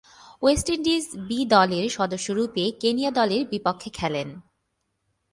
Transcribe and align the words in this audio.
West 0.41 0.69
Indies 0.69 1.05
বি-দলের 1.27 1.89
সদস্যরূপে 1.89 2.71
Kenya 2.79 3.11
দলের 3.11 3.47
বিপক্ষে 3.47 3.89
খেলেন। 3.89 4.29